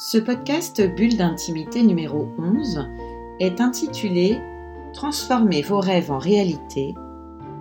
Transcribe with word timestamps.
Ce 0.00 0.16
podcast 0.16 0.80
Bulle 0.94 1.16
d'intimité 1.16 1.82
numéro 1.82 2.28
11 2.38 2.88
est 3.40 3.60
intitulé 3.60 4.38
Transformez 4.92 5.60
vos 5.60 5.80
rêves 5.80 6.12
en 6.12 6.18
réalité, 6.18 6.94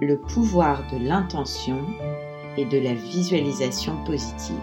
le 0.01 0.19
pouvoir 0.19 0.83
de 0.93 1.03
l'intention 1.03 1.79
et 2.55 2.65
de 2.65 2.77
la 2.77 2.93
visualisation 2.93 3.95
positive. 4.05 4.61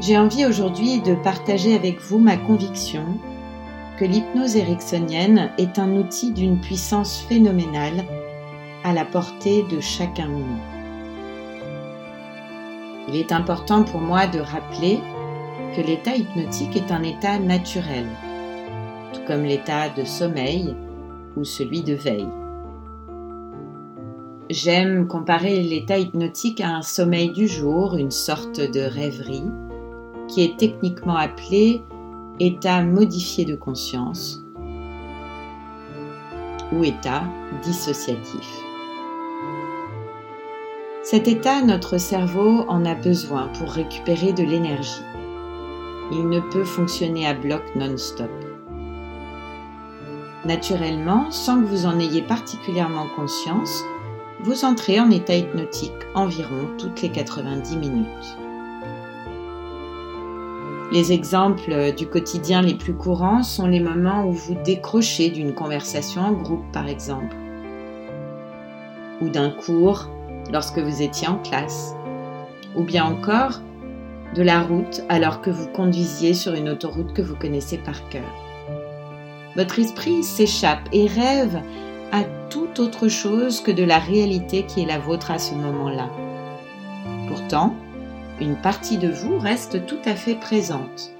J'ai 0.00 0.18
envie 0.18 0.44
aujourd'hui 0.46 1.00
de 1.00 1.14
partager 1.14 1.76
avec 1.76 2.00
vous 2.00 2.18
ma 2.18 2.36
conviction 2.36 3.04
que 4.00 4.04
l'hypnose 4.04 4.56
ericksonienne 4.56 5.52
est 5.58 5.78
un 5.78 5.94
outil 5.94 6.32
d'une 6.32 6.60
puissance 6.60 7.20
phénoménale 7.28 8.04
à 8.82 8.92
la 8.92 9.04
portée 9.04 9.62
de 9.70 9.78
chacun 9.78 10.26
de 10.26 10.32
nous. 10.32 10.73
Il 13.08 13.16
est 13.16 13.32
important 13.32 13.84
pour 13.84 14.00
moi 14.00 14.26
de 14.26 14.40
rappeler 14.40 15.00
que 15.76 15.80
l'état 15.80 16.16
hypnotique 16.16 16.76
est 16.76 16.92
un 16.92 17.02
état 17.02 17.38
naturel, 17.38 18.06
tout 19.12 19.20
comme 19.26 19.42
l'état 19.42 19.88
de 19.88 20.04
sommeil 20.04 20.74
ou 21.36 21.44
celui 21.44 21.82
de 21.82 21.94
veille. 21.94 22.28
J'aime 24.50 25.08
comparer 25.08 25.62
l'état 25.62 25.98
hypnotique 25.98 26.60
à 26.60 26.68
un 26.68 26.82
sommeil 26.82 27.32
du 27.32 27.48
jour, 27.48 27.96
une 27.96 28.10
sorte 28.10 28.60
de 28.60 28.80
rêverie, 28.80 29.50
qui 30.28 30.42
est 30.42 30.56
techniquement 30.56 31.16
appelé 31.16 31.82
état 32.40 32.82
modifié 32.82 33.44
de 33.44 33.56
conscience 33.56 34.42
ou 36.72 36.84
état 36.84 37.24
dissociatif. 37.62 38.64
Cet 41.04 41.28
état, 41.28 41.60
notre 41.60 41.98
cerveau 41.98 42.64
en 42.66 42.86
a 42.86 42.94
besoin 42.94 43.48
pour 43.58 43.68
récupérer 43.68 44.32
de 44.32 44.42
l'énergie. 44.42 45.02
Il 46.10 46.30
ne 46.30 46.40
peut 46.40 46.64
fonctionner 46.64 47.26
à 47.26 47.34
bloc 47.34 47.60
non-stop. 47.76 48.30
Naturellement, 50.46 51.30
sans 51.30 51.60
que 51.60 51.66
vous 51.66 51.84
en 51.84 51.98
ayez 51.98 52.22
particulièrement 52.22 53.06
conscience, 53.16 53.84
vous 54.44 54.64
entrez 54.64 54.98
en 54.98 55.10
état 55.10 55.36
hypnotique 55.36 55.92
environ 56.14 56.70
toutes 56.78 57.02
les 57.02 57.10
90 57.10 57.76
minutes. 57.76 58.38
Les 60.90 61.12
exemples 61.12 61.92
du 61.92 62.06
quotidien 62.06 62.62
les 62.62 62.76
plus 62.76 62.94
courants 62.94 63.42
sont 63.42 63.66
les 63.66 63.80
moments 63.80 64.24
où 64.24 64.32
vous 64.32 64.56
décrochez 64.64 65.28
d'une 65.28 65.54
conversation 65.54 66.22
en 66.22 66.32
groupe, 66.32 66.64
par 66.72 66.88
exemple, 66.88 67.36
ou 69.20 69.28
d'un 69.28 69.50
cours 69.50 70.08
lorsque 70.52 70.78
vous 70.78 71.02
étiez 71.02 71.28
en 71.28 71.38
classe, 71.38 71.94
ou 72.76 72.82
bien 72.82 73.04
encore 73.04 73.60
de 74.34 74.42
la 74.42 74.62
route 74.62 75.02
alors 75.08 75.40
que 75.40 75.50
vous 75.50 75.68
conduisiez 75.68 76.34
sur 76.34 76.54
une 76.54 76.68
autoroute 76.68 77.12
que 77.12 77.22
vous 77.22 77.36
connaissez 77.36 77.78
par 77.78 78.08
cœur. 78.08 78.22
Votre 79.56 79.78
esprit 79.78 80.24
s'échappe 80.24 80.88
et 80.92 81.06
rêve 81.06 81.60
à 82.10 82.24
toute 82.50 82.80
autre 82.80 83.08
chose 83.08 83.60
que 83.60 83.70
de 83.70 83.84
la 83.84 83.98
réalité 83.98 84.66
qui 84.66 84.82
est 84.82 84.86
la 84.86 84.98
vôtre 84.98 85.30
à 85.30 85.38
ce 85.38 85.54
moment-là. 85.54 86.10
Pourtant, 87.28 87.74
une 88.40 88.56
partie 88.56 88.98
de 88.98 89.08
vous 89.08 89.38
reste 89.38 89.86
tout 89.86 90.00
à 90.04 90.14
fait 90.14 90.34
présente, 90.34 91.12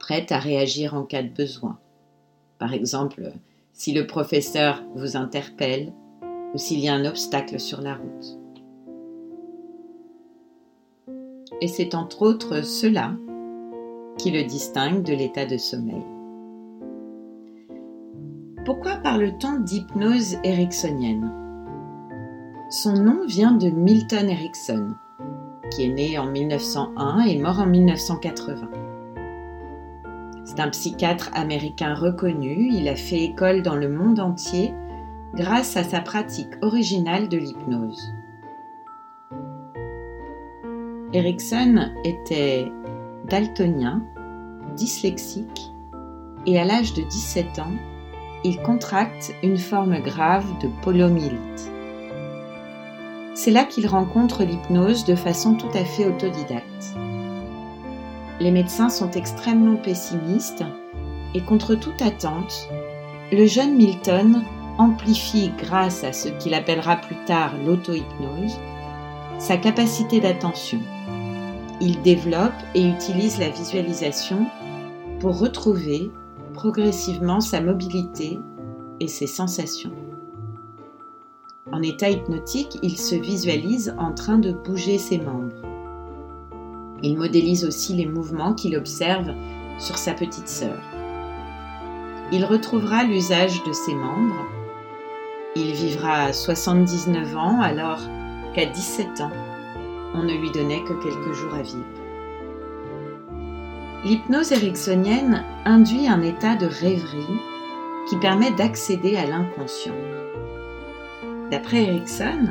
prête 0.00 0.32
à 0.32 0.38
réagir 0.38 0.94
en 0.94 1.04
cas 1.04 1.22
de 1.22 1.28
besoin. 1.28 1.78
Par 2.58 2.74
exemple, 2.74 3.32
si 3.72 3.92
le 3.92 4.06
professeur 4.06 4.82
vous 4.94 5.16
interpelle 5.16 5.92
ou 6.54 6.58
s'il 6.58 6.80
y 6.80 6.88
a 6.88 6.94
un 6.94 7.04
obstacle 7.04 7.58
sur 7.60 7.80
la 7.80 7.94
route. 7.94 8.38
Et 11.60 11.68
c'est 11.68 11.94
entre 11.94 12.22
autres 12.22 12.62
cela 12.62 13.12
qui 14.18 14.30
le 14.30 14.44
distingue 14.44 15.02
de 15.02 15.14
l'état 15.14 15.46
de 15.46 15.56
sommeil. 15.56 16.04
Pourquoi 18.64 18.96
parle-t-on 18.96 19.60
d'hypnose 19.60 20.36
ericksonienne? 20.44 21.32
Son 22.70 22.92
nom 22.92 23.26
vient 23.26 23.52
de 23.52 23.68
Milton 23.68 24.28
Erickson, 24.28 24.90
qui 25.70 25.84
est 25.84 25.92
né 25.92 26.18
en 26.18 26.26
1901 26.26 27.20
et 27.20 27.38
mort 27.38 27.60
en 27.60 27.66
1980. 27.66 28.70
C'est 30.44 30.60
un 30.60 30.68
psychiatre 30.68 31.30
américain 31.32 31.94
reconnu, 31.94 32.68
il 32.72 32.88
a 32.88 32.96
fait 32.96 33.24
école 33.24 33.62
dans 33.62 33.76
le 33.76 33.88
monde 33.88 34.20
entier 34.20 34.74
grâce 35.34 35.76
à 35.76 35.84
sa 35.84 36.00
pratique 36.00 36.52
originale 36.62 37.28
de 37.28 37.38
l'hypnose. 37.38 38.14
Erickson 41.12 41.90
était 42.04 42.70
daltonien, 43.28 44.02
dyslexique 44.76 45.72
et 46.46 46.58
à 46.58 46.64
l'âge 46.64 46.94
de 46.94 47.02
17 47.02 47.58
ans, 47.58 47.72
il 48.44 48.60
contracte 48.62 49.34
une 49.42 49.58
forme 49.58 50.00
grave 50.00 50.46
de 50.60 50.68
polomyélite. 50.82 51.70
C'est 53.34 53.50
là 53.50 53.64
qu'il 53.64 53.86
rencontre 53.86 54.44
l'hypnose 54.44 55.04
de 55.04 55.14
façon 55.14 55.54
tout 55.54 55.70
à 55.74 55.84
fait 55.84 56.06
autodidacte. 56.06 56.94
Les 58.40 58.50
médecins 58.50 58.88
sont 58.88 59.10
extrêmement 59.10 59.76
pessimistes 59.76 60.64
et 61.34 61.40
contre 61.40 61.74
toute 61.74 62.02
attente, 62.02 62.68
le 63.32 63.46
jeune 63.46 63.76
Milton 63.76 64.42
amplifie 64.80 65.52
grâce 65.58 66.04
à 66.04 66.12
ce 66.14 66.28
qu'il 66.28 66.54
appellera 66.54 66.96
plus 66.96 67.22
tard 67.26 67.52
l'auto-hypnose 67.66 68.58
sa 69.38 69.56
capacité 69.56 70.20
d'attention. 70.20 70.80
Il 71.80 72.02
développe 72.02 72.52
et 72.74 72.86
utilise 72.86 73.38
la 73.38 73.48
visualisation 73.48 74.46
pour 75.18 75.38
retrouver 75.38 76.10
progressivement 76.52 77.40
sa 77.40 77.60
mobilité 77.60 78.38
et 79.00 79.08
ses 79.08 79.26
sensations. 79.26 79.92
En 81.72 81.82
état 81.82 82.10
hypnotique, 82.10 82.78
il 82.82 82.98
se 82.98 83.14
visualise 83.14 83.94
en 83.98 84.12
train 84.12 84.38
de 84.38 84.52
bouger 84.52 84.98
ses 84.98 85.18
membres. 85.18 85.62
Il 87.02 87.16
modélise 87.16 87.64
aussi 87.64 87.94
les 87.94 88.06
mouvements 88.06 88.54
qu'il 88.54 88.76
observe 88.76 89.30
sur 89.78 89.96
sa 89.96 90.12
petite 90.12 90.48
sœur. 90.48 90.80
Il 92.32 92.44
retrouvera 92.44 93.04
l'usage 93.04 93.62
de 93.64 93.72
ses 93.72 93.94
membres. 93.94 94.46
Il 95.56 95.72
vivra 95.72 96.32
79 96.32 97.36
ans 97.36 97.60
alors 97.60 97.98
qu'à 98.54 98.66
17 98.66 99.20
ans, 99.20 99.32
on 100.14 100.22
ne 100.22 100.34
lui 100.34 100.52
donnait 100.52 100.84
que 100.84 100.92
quelques 101.02 101.32
jours 101.32 101.54
à 101.54 101.62
vivre. 101.62 101.84
L'hypnose 104.04 104.52
ericksonienne 104.52 105.42
induit 105.64 106.06
un 106.06 106.22
état 106.22 106.54
de 106.54 106.66
rêverie 106.66 107.40
qui 108.08 108.16
permet 108.18 108.52
d'accéder 108.52 109.16
à 109.16 109.26
l'inconscient. 109.26 109.94
D'après 111.50 111.82
Erickson, 111.82 112.50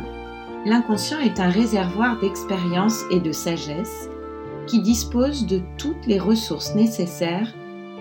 l'inconscient 0.65 1.19
est 1.19 1.39
un 1.39 1.49
réservoir 1.49 2.19
d'expérience 2.19 3.03
et 3.11 3.21
de 3.21 3.31
sagesse 3.31 4.09
qui 4.67 4.81
dispose 4.81 5.47
de 5.47 5.61
toutes 5.77 6.05
les 6.05 6.19
ressources 6.19 6.75
nécessaires 6.75 7.53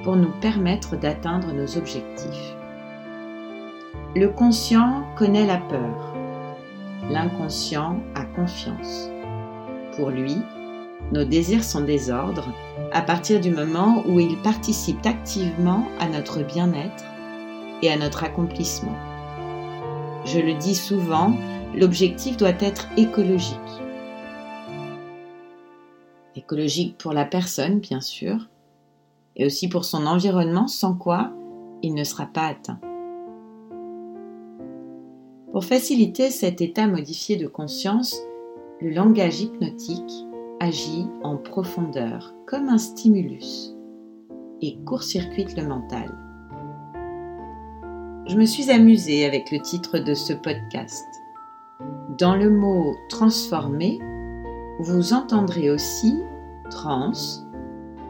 pour 0.02 0.16
nous 0.16 0.32
permettre 0.40 0.96
d'atteindre 0.96 1.52
nos 1.52 1.78
objectifs. 1.78 2.57
Le 4.18 4.28
conscient 4.30 5.04
connaît 5.14 5.46
la 5.46 5.58
peur. 5.58 6.12
L'inconscient 7.08 8.00
a 8.16 8.24
confiance. 8.24 9.08
Pour 9.94 10.10
lui, 10.10 10.34
nos 11.12 11.22
désirs 11.22 11.62
sont 11.62 11.82
des 11.82 12.10
ordres 12.10 12.52
à 12.90 13.00
partir 13.00 13.40
du 13.40 13.52
moment 13.52 14.02
où 14.08 14.18
ils 14.18 14.36
participent 14.38 15.06
activement 15.06 15.86
à 16.00 16.08
notre 16.08 16.42
bien-être 16.42 17.04
et 17.80 17.92
à 17.92 17.96
notre 17.96 18.24
accomplissement. 18.24 18.96
Je 20.24 20.40
le 20.40 20.54
dis 20.54 20.74
souvent, 20.74 21.32
l'objectif 21.76 22.36
doit 22.36 22.58
être 22.58 22.88
écologique. 22.96 23.54
Écologique 26.34 26.98
pour 26.98 27.12
la 27.12 27.24
personne, 27.24 27.78
bien 27.78 28.00
sûr, 28.00 28.48
et 29.36 29.46
aussi 29.46 29.68
pour 29.68 29.84
son 29.84 30.06
environnement, 30.06 30.66
sans 30.66 30.94
quoi 30.94 31.30
il 31.82 31.94
ne 31.94 32.02
sera 32.02 32.26
pas 32.26 32.48
atteint. 32.48 32.80
Pour 35.58 35.64
faciliter 35.64 36.30
cet 36.30 36.60
état 36.60 36.86
modifié 36.86 37.34
de 37.34 37.48
conscience, 37.48 38.16
le 38.80 38.90
langage 38.90 39.40
hypnotique 39.40 40.24
agit 40.60 41.08
en 41.24 41.36
profondeur 41.36 42.32
comme 42.46 42.68
un 42.68 42.78
stimulus 42.78 43.74
et 44.62 44.78
court-circuite 44.84 45.56
le 45.56 45.66
mental. 45.66 46.14
Je 48.28 48.36
me 48.36 48.44
suis 48.44 48.70
amusée 48.70 49.26
avec 49.26 49.50
le 49.50 49.58
titre 49.58 49.98
de 49.98 50.14
ce 50.14 50.32
podcast. 50.32 51.04
Dans 52.18 52.36
le 52.36 52.50
mot 52.50 52.94
transformer, 53.08 53.98
vous 54.78 55.12
entendrez 55.12 55.72
aussi 55.72 56.22
trans 56.70 57.10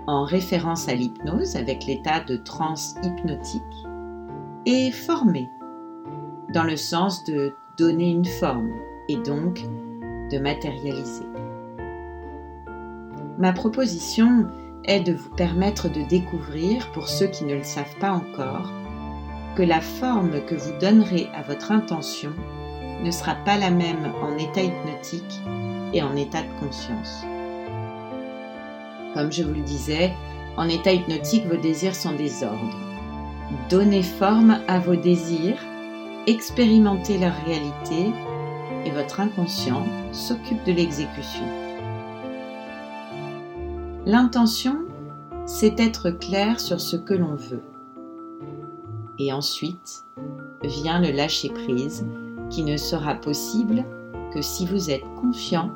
en 0.06 0.24
référence 0.24 0.86
à 0.86 0.94
l'hypnose 0.94 1.56
avec 1.56 1.86
l'état 1.86 2.20
de 2.20 2.36
transe 2.36 2.94
hypnotique 3.02 3.62
et 4.66 4.90
former 4.90 5.48
dans 6.52 6.64
le 6.64 6.76
sens 6.76 7.24
de 7.24 7.54
donner 7.76 8.10
une 8.10 8.24
forme 8.24 8.72
et 9.08 9.16
donc 9.16 9.62
de 10.30 10.38
matérialiser. 10.38 11.26
Ma 13.38 13.52
proposition 13.52 14.46
est 14.84 15.00
de 15.00 15.12
vous 15.12 15.30
permettre 15.30 15.88
de 15.88 16.02
découvrir, 16.02 16.90
pour 16.92 17.08
ceux 17.08 17.26
qui 17.26 17.44
ne 17.44 17.54
le 17.54 17.62
savent 17.62 17.96
pas 18.00 18.12
encore, 18.12 18.72
que 19.54 19.62
la 19.62 19.80
forme 19.80 20.44
que 20.46 20.54
vous 20.54 20.78
donnerez 20.80 21.28
à 21.34 21.42
votre 21.42 21.72
intention 21.72 22.32
ne 23.02 23.10
sera 23.10 23.34
pas 23.34 23.56
la 23.56 23.70
même 23.70 24.12
en 24.22 24.36
état 24.36 24.62
hypnotique 24.62 25.40
et 25.92 26.02
en 26.02 26.16
état 26.16 26.42
de 26.42 26.60
conscience. 26.60 27.24
Comme 29.14 29.32
je 29.32 29.42
vous 29.42 29.54
le 29.54 29.62
disais, 29.62 30.12
en 30.56 30.68
état 30.68 30.92
hypnotique, 30.92 31.46
vos 31.46 31.60
désirs 31.60 31.94
sont 31.94 32.14
des 32.14 32.42
ordres. 32.42 32.78
Donnez 33.70 34.02
forme 34.02 34.58
à 34.66 34.78
vos 34.78 34.96
désirs, 34.96 35.62
expérimentez 36.28 37.16
leur 37.16 37.34
réalité 37.46 38.12
et 38.84 38.90
votre 38.90 39.20
inconscient 39.20 39.84
s'occupe 40.12 40.62
de 40.64 40.72
l'exécution. 40.72 41.46
L'intention, 44.04 44.84
c'est 45.46 45.80
être 45.80 46.10
clair 46.10 46.60
sur 46.60 46.80
ce 46.80 46.96
que 46.96 47.14
l'on 47.14 47.34
veut. 47.34 47.62
Et 49.19 49.32
ensuite 49.32 50.04
vient 50.62 51.00
le 51.00 51.12
lâcher-prise 51.12 52.06
qui 52.50 52.62
ne 52.62 52.76
sera 52.76 53.14
possible 53.14 53.84
que 54.32 54.42
si 54.42 54.66
vous 54.66 54.90
êtes 54.90 55.04
confiant 55.20 55.70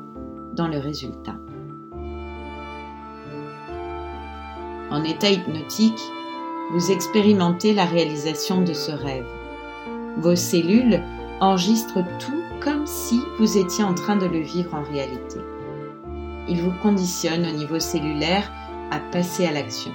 dans 0.53 0.67
le 0.67 0.77
résultat. 0.77 1.35
En 4.91 5.03
état 5.03 5.31
hypnotique, 5.31 6.01
vous 6.73 6.91
expérimentez 6.91 7.73
la 7.73 7.85
réalisation 7.85 8.61
de 8.61 8.73
ce 8.73 8.91
rêve. 8.91 9.25
Vos 10.17 10.35
cellules 10.35 11.01
enregistrent 11.39 12.03
tout 12.19 12.43
comme 12.61 12.85
si 12.85 13.21
vous 13.39 13.57
étiez 13.57 13.83
en 13.83 13.93
train 13.93 14.15
de 14.15 14.25
le 14.25 14.39
vivre 14.39 14.75
en 14.75 14.83
réalité. 14.83 15.39
Il 16.47 16.61
vous 16.61 16.73
conditionne 16.81 17.45
au 17.45 17.57
niveau 17.57 17.79
cellulaire 17.79 18.51
à 18.91 18.99
passer 18.99 19.45
à 19.45 19.51
l'action. 19.51 19.91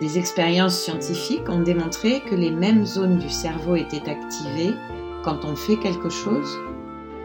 Des 0.00 0.18
expériences 0.18 0.80
scientifiques 0.80 1.48
ont 1.48 1.60
démontré 1.60 2.20
que 2.20 2.34
les 2.34 2.50
mêmes 2.50 2.86
zones 2.86 3.18
du 3.18 3.28
cerveau 3.28 3.76
étaient 3.76 4.08
activées 4.08 4.74
quand 5.22 5.44
on 5.44 5.54
fait 5.54 5.76
quelque 5.76 6.08
chose 6.08 6.58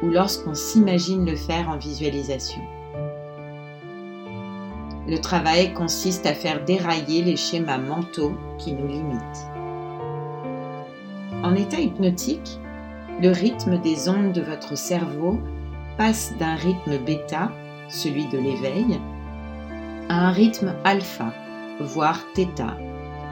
ou 0.04 0.08
lorsqu'on 0.08 0.54
s'imagine 0.54 1.26
le 1.26 1.38
faire 1.38 1.70
en 1.70 1.78
visualisation. 1.78 2.62
Le 5.08 5.18
travail 5.20 5.74
consiste 5.74 6.26
à 6.26 6.34
faire 6.34 6.66
dérailler 6.66 7.24
les 7.24 7.38
schémas 7.38 7.78
mentaux 7.78 8.34
qui 8.58 8.74
nous 8.74 8.88
limitent. 8.88 9.55
En 11.46 11.54
état 11.54 11.80
hypnotique, 11.80 12.60
le 13.22 13.30
rythme 13.30 13.80
des 13.80 14.10
ondes 14.10 14.32
de 14.32 14.42
votre 14.42 14.76
cerveau 14.76 15.38
passe 15.96 16.34
d'un 16.40 16.56
rythme 16.56 16.98
bêta, 16.98 17.52
celui 17.88 18.26
de 18.30 18.40
l'éveil, 18.40 19.00
à 20.10 20.28
un 20.28 20.32
rythme 20.32 20.74
alpha, 20.84 21.32
voire 21.80 22.20
θ, 22.34 22.48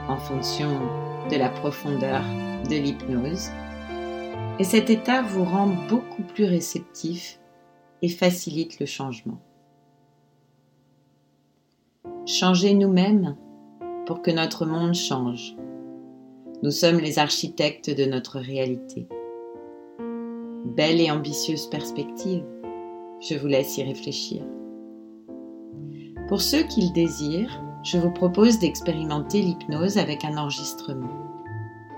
en 0.06 0.16
fonction 0.16 0.80
de 1.28 1.34
la 1.36 1.48
profondeur 1.48 2.22
de 2.70 2.76
l'hypnose. 2.76 3.50
Et 4.60 4.64
cet 4.64 4.90
état 4.90 5.22
vous 5.22 5.42
rend 5.42 5.66
beaucoup 5.88 6.22
plus 6.22 6.44
réceptif 6.44 7.40
et 8.00 8.08
facilite 8.08 8.78
le 8.78 8.86
changement. 8.86 9.40
Changez 12.26 12.74
nous-mêmes 12.74 13.36
pour 14.06 14.22
que 14.22 14.30
notre 14.30 14.66
monde 14.66 14.94
change. 14.94 15.56
Nous 16.64 16.70
sommes 16.70 16.96
les 16.96 17.18
architectes 17.18 17.94
de 17.94 18.06
notre 18.06 18.40
réalité. 18.40 19.06
Belle 20.64 20.98
et 20.98 21.10
ambitieuse 21.10 21.66
perspective, 21.66 22.42
je 23.20 23.34
vous 23.34 23.48
laisse 23.48 23.76
y 23.76 23.82
réfléchir. 23.82 24.40
Pour 26.26 26.40
ceux 26.40 26.62
qui 26.62 26.86
le 26.86 26.94
désirent, 26.94 27.62
je 27.82 27.98
vous 27.98 28.10
propose 28.10 28.60
d'expérimenter 28.60 29.42
l'hypnose 29.42 29.98
avec 29.98 30.24
un 30.24 30.38
enregistrement. 30.38 31.12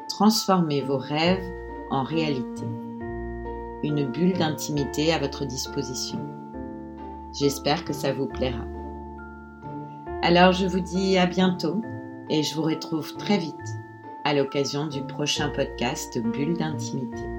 Transformez 0.09 0.81
vos 0.81 0.99
rêves 0.99 1.49
en 1.93 2.03
réalité. 2.03 2.65
Une 3.85 4.05
bulle 4.11 4.37
d'intimité 4.37 5.13
à 5.13 5.21
votre 5.21 5.45
disposition. 5.45 6.19
J'espère 7.39 7.85
que 7.85 7.93
ça 7.93 8.13
vous 8.13 8.27
plaira. 8.27 8.65
Alors 10.23 10.51
je 10.51 10.67
vous 10.67 10.81
dis 10.81 11.19
à 11.19 11.27
bientôt 11.27 11.83
et 12.31 12.43
je 12.43 12.57
vous 12.57 12.63
retrouve 12.63 13.17
très 13.17 13.39
vite 13.39 13.55
à 14.27 14.35
l'occasion 14.35 14.89
du 14.89 15.05
prochain 15.05 15.51
podcast 15.51 16.19
Bulle 16.19 16.57
d'intimité. 16.57 17.36